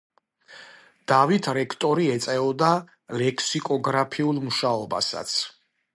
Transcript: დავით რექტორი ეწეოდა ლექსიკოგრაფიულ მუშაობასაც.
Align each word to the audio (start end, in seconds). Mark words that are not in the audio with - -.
დავით 1.11 1.49
რექტორი 1.57 2.09
ეწეოდა 2.15 2.69
ლექსიკოგრაფიულ 3.23 4.45
მუშაობასაც. 4.47 5.37